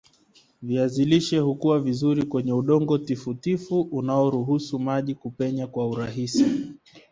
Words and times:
viazi 0.61 1.05
lishe 1.05 1.37
hukua 1.39 1.79
vizuri 1.79 2.23
kwenye 2.25 2.53
udongo 2.53 2.97
tifutifu 2.97 3.81
unaoruhusu 3.81 4.79
maji 4.79 5.15
kupenya 5.15 5.67
kwa 5.67 5.87
urahisi 5.89 6.45